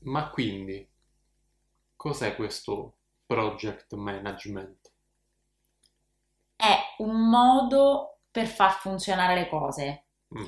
[0.00, 0.88] Ma quindi,
[1.96, 2.96] cos'è questo
[3.26, 4.92] project management?
[6.54, 10.06] È un modo per far funzionare le cose.
[10.36, 10.46] Mm.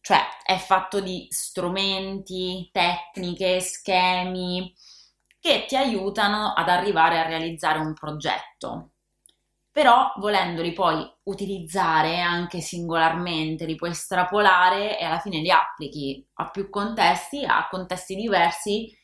[0.00, 4.74] Cioè, è fatto di strumenti, tecniche, schemi
[5.38, 8.90] che ti aiutano ad arrivare a realizzare un progetto.
[9.72, 16.50] Però, volendoli poi utilizzare anche singolarmente, li puoi estrapolare e alla fine li applichi a
[16.50, 18.94] più contesti, a contesti diversi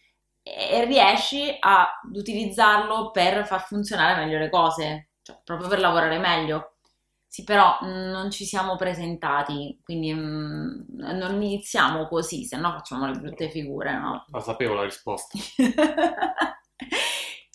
[0.42, 6.74] e riesci ad utilizzarlo per far funzionare meglio le cose, cioè proprio per lavorare meglio.
[7.26, 13.06] Sì, però mm, non ci siamo presentati, quindi mm, non iniziamo così, se no facciamo
[13.06, 14.24] le brutte figure, no?
[14.32, 15.38] La sapevo la risposta.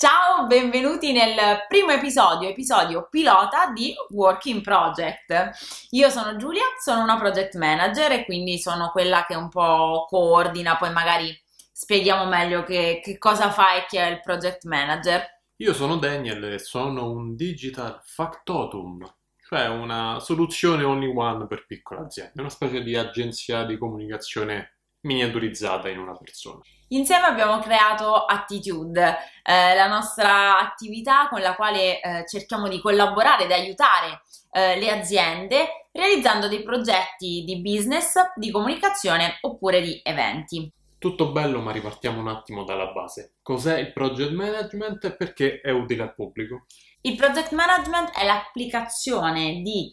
[0.03, 5.51] Ciao, benvenuti nel primo episodio, episodio pilota di Working Project.
[5.91, 10.75] Io sono Giulia, sono una project manager e quindi sono quella che un po' coordina,
[10.75, 11.33] poi magari
[11.71, 15.25] spieghiamo meglio che, che cosa fa e chi è il project manager.
[15.55, 19.09] Io sono Daniel e sono un digital factotum,
[19.47, 24.72] cioè una soluzione only one per piccole aziende, una specie di agenzia di comunicazione
[25.03, 26.59] miniaturizzata in una persona.
[26.89, 33.45] Insieme abbiamo creato Attitude, eh, la nostra attività con la quale eh, cerchiamo di collaborare
[33.45, 40.71] ed aiutare eh, le aziende realizzando dei progetti di business, di comunicazione oppure di eventi.
[40.99, 43.33] Tutto bello, ma ripartiamo un attimo dalla base.
[43.41, 46.65] Cos'è il project management e perché è utile al pubblico?
[47.01, 49.91] Il project management è l'applicazione di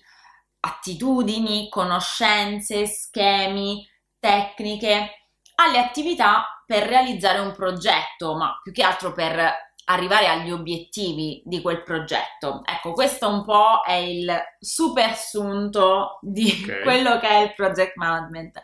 [0.61, 3.85] attitudini, conoscenze, schemi,
[4.21, 11.43] tecniche alle attività per realizzare un progetto, ma più che altro per arrivare agli obiettivi
[11.45, 12.61] di quel progetto.
[12.65, 16.83] Ecco, questo un po' è il super sunto di Ok.
[16.85, 18.61] quello che è il project management.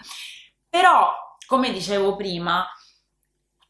[0.68, 1.12] Però,
[1.46, 2.66] come dicevo prima,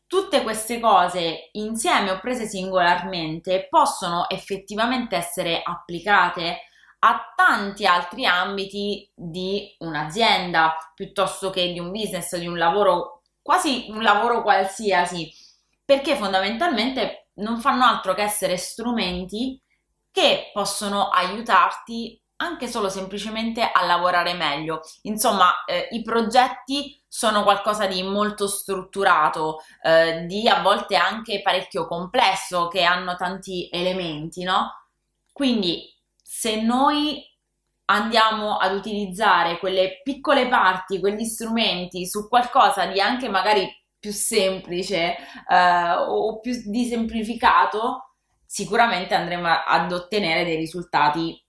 [0.06, 6.60] tutte queste cose insieme o prese singolarmente possono effettivamente essere applicate
[7.00, 13.86] a tanti altri ambiti di un'azienda piuttosto che di un business, di un lavoro, quasi
[13.90, 15.32] un lavoro qualsiasi,
[15.84, 19.60] perché fondamentalmente non fanno altro che essere strumenti
[20.10, 24.80] che possono aiutarti anche solo semplicemente a lavorare meglio.
[25.02, 31.86] Insomma, eh, i progetti sono qualcosa di molto strutturato, eh, di a volte anche parecchio
[31.86, 34.70] complesso, che hanno tanti elementi, no?
[35.32, 35.95] Quindi,
[36.28, 37.24] se noi
[37.84, 43.64] andiamo ad utilizzare quelle piccole parti, quegli strumenti su qualcosa di anche magari
[43.96, 45.16] più semplice
[45.48, 48.14] eh, o più di semplificato,
[48.44, 51.40] sicuramente andremo ad ottenere dei risultati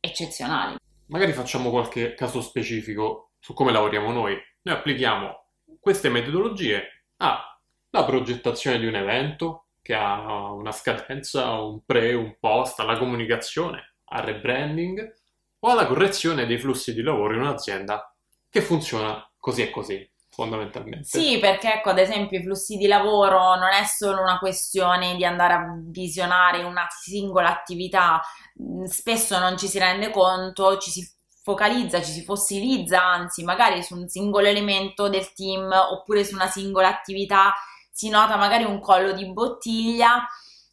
[0.00, 0.76] eccezionali.
[1.08, 4.34] Magari facciamo qualche caso specifico su come lavoriamo noi.
[4.62, 5.44] Noi applichiamo
[5.78, 12.80] queste metodologie alla progettazione di un evento che ha una scadenza, un pre, un post,
[12.80, 15.14] alla comunicazione, al rebranding
[15.60, 18.14] o alla correzione dei flussi di lavoro in un'azienda
[18.48, 21.06] che funziona così e così, fondamentalmente.
[21.06, 25.24] Sì, perché ecco, ad esempio i flussi di lavoro non è solo una questione di
[25.24, 28.20] andare a visionare una singola attività,
[28.60, 31.08] Mm, spesso non ci si rende conto, ci si
[31.42, 36.46] focalizza, ci si fossilizza, anzi, magari su un singolo elemento del team oppure su una
[36.48, 37.52] singola attività
[37.90, 40.26] si nota magari un collo di bottiglia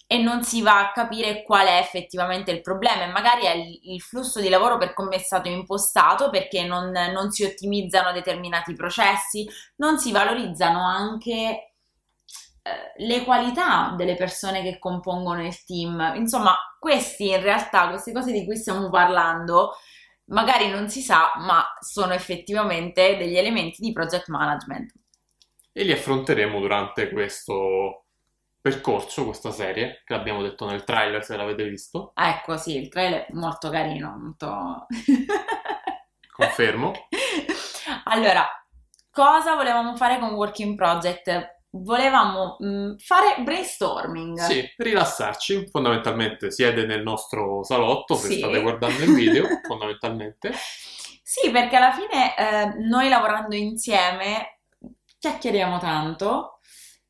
[0.10, 4.02] e non si va a capire qual è effettivamente il problema e magari è il,
[4.02, 9.46] flusso di lavoro per come è stato impostato perché non, non si ottimizzano determinati processi,
[9.76, 16.14] non si valorizzano anche eh, le qualità delle persone che compongono il team.
[16.16, 19.74] Insomma, questi in realtà, queste cose di cui stiamo parlando,
[20.28, 24.94] magari non si sa, ma sono effettivamente degli elementi di project management.
[25.74, 28.07] E li affronteremo durante questo
[28.68, 32.12] percorso, questa serie, che abbiamo detto nel trailer se l'avete visto.
[32.16, 34.88] Ecco, sì, il trailer è molto carino, molto...
[36.36, 36.92] Confermo.
[38.04, 38.46] Allora,
[39.10, 41.56] cosa volevamo fare con Working Project?
[41.70, 44.38] Volevamo mh, fare brainstorming.
[44.40, 48.38] Sì, rilassarci, fondamentalmente siete nel nostro salotto se Sì.
[48.38, 50.52] state guardando il video, fondamentalmente.
[51.24, 54.60] Sì, perché alla fine eh, noi lavorando insieme
[55.20, 56.57] chiacchieriamo tanto,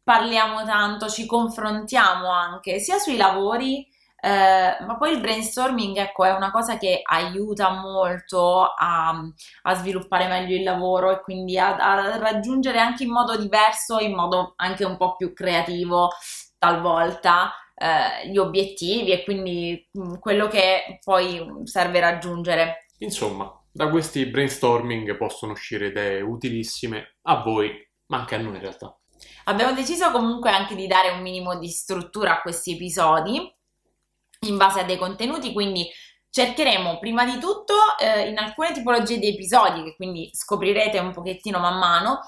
[0.07, 3.85] parliamo tanto, ci confrontiamo anche sia sui lavori,
[4.21, 9.21] eh, ma poi il brainstorming, ecco, è una cosa che aiuta molto a,
[9.63, 14.15] a sviluppare meglio il lavoro e quindi a, a raggiungere anche in modo diverso, in
[14.15, 16.11] modo anche un po' più creativo
[16.57, 22.85] talvolta eh, gli obiettivi e quindi mh, quello che poi serve raggiungere.
[22.99, 27.71] Insomma, da questi brainstorming possono uscire idee utilissime a voi,
[28.05, 28.97] ma anche a noi in realtà.
[29.45, 33.55] Abbiamo deciso comunque anche di dare un minimo di struttura a questi episodi
[34.41, 35.87] in base a dei contenuti, quindi
[36.29, 41.59] cercheremo prima di tutto eh, in alcune tipologie di episodi, che quindi scoprirete un pochettino
[41.59, 42.19] man mano,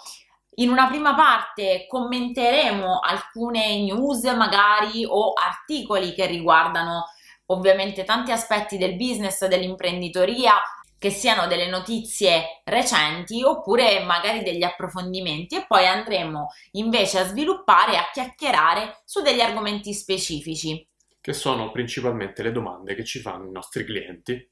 [0.55, 7.05] in una prima parte commenteremo alcune news magari o articoli che riguardano
[7.47, 10.53] ovviamente tanti aspetti del business, dell'imprenditoria,
[10.99, 17.97] che siano delle notizie recenti oppure magari degli approfondimenti e poi andremo invece a sviluppare
[17.97, 20.85] a chiacchierare su degli argomenti specifici.
[21.21, 24.47] Che sono principalmente le domande che ci fanno i nostri clienti.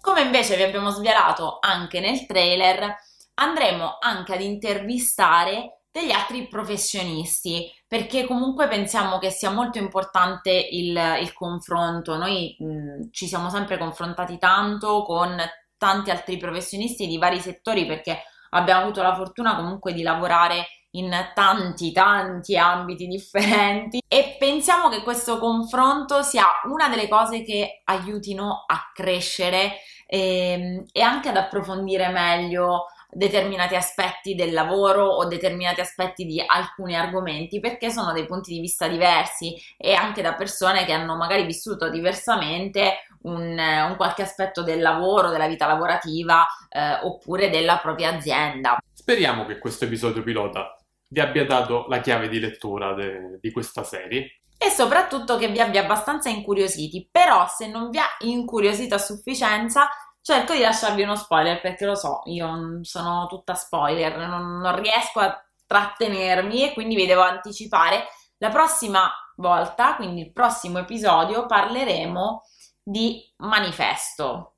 [0.00, 2.94] Come invece vi abbiamo svelato anche nel trailer,
[3.34, 10.96] andremo anche ad intervistare degli altri professionisti perché comunque pensiamo che sia molto importante il,
[11.20, 12.16] il confronto.
[12.16, 15.34] Noi mh, ci siamo sempre confrontati tanto con
[15.78, 21.10] tanti altri professionisti di vari settori perché abbiamo avuto la fortuna comunque di lavorare in
[21.34, 24.02] tanti tanti ambiti differenti.
[24.08, 29.76] E pensiamo che questo confronto sia una delle cose che aiutino a crescere
[30.06, 36.42] e, ehm, e anche ad approfondire meglio determinati aspetti del lavoro o determinati aspetti di
[36.44, 41.16] alcuni argomenti perché sono dei punti di vista diversi e anche da persone che hanno
[41.16, 47.78] magari vissuto diversamente un, un qualche aspetto del lavoro, della vita lavorativa eh, oppure della
[47.78, 48.78] propria azienda.
[48.92, 50.76] Speriamo che questo episodio pilota
[51.10, 55.60] vi abbia dato la chiave di lettura de- di questa serie e soprattutto che vi
[55.60, 57.08] abbia abbastanza incuriositi.
[57.10, 59.88] Però, se non vi ha incuriosito a sufficienza,
[60.20, 65.20] cerco di lasciarvi uno spoiler perché lo so, io sono tutta spoiler, non, non riesco
[65.20, 68.08] a trattenermi e quindi vi devo anticipare.
[68.38, 72.42] La prossima volta, quindi il prossimo episodio, parleremo
[72.88, 74.54] di manifesto.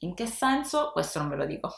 [0.00, 0.90] In che senso?
[0.92, 1.70] Questo non ve lo dico.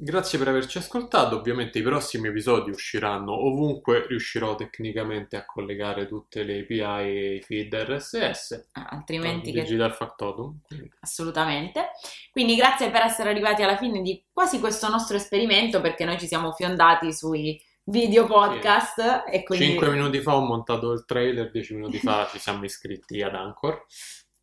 [0.00, 6.44] Grazie per averci ascoltato, ovviamente i prossimi episodi usciranno ovunque riuscirò tecnicamente a collegare tutte
[6.44, 8.68] le API e i feed RSS.
[8.72, 9.62] Ah, altrimenti che...
[9.62, 10.60] Digital Factotum.
[11.00, 11.90] Assolutamente.
[12.30, 16.28] Quindi grazie per essere arrivati alla fine di quasi questo nostro esperimento perché noi ci
[16.28, 19.34] siamo fiondati sui video podcast sì.
[19.34, 19.66] e quindi...
[19.66, 23.84] 5 minuti fa ho montato il trailer, 10 minuti fa ci siamo iscritti ad Anchor.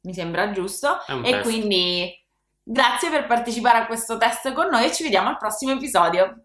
[0.05, 1.41] Mi sembra giusto e test.
[1.41, 2.23] quindi
[2.67, 6.41] Grazie per partecipare a questo test con noi e ci vediamo al prossimo episodio.